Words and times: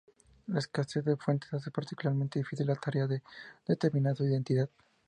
La 0.47 0.57
escasez 0.57 1.05
de 1.05 1.15
fuentes 1.15 1.53
hace 1.53 1.69
particularmente 1.69 2.39
difícil 2.39 2.65
la 2.65 2.73
tarea 2.75 3.05
de 3.05 3.21
determinar 3.67 4.17
su 4.17 4.25
identidad. 4.25 4.67